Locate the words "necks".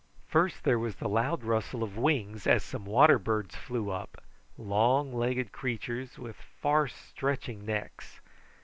7.67-8.19